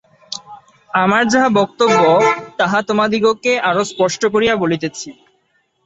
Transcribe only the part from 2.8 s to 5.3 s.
তোমাদিগকে আরও স্পষ্ট করিয়া বলিতেছি।